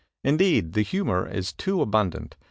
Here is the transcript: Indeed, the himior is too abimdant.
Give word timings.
Indeed, 0.23 0.73
the 0.73 0.81
himior 0.83 1.27
is 1.31 1.53
too 1.53 1.77
abimdant. 1.79 2.33